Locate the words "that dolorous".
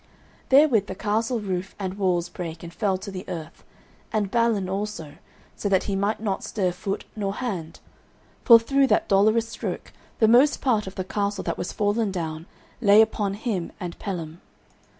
8.87-9.49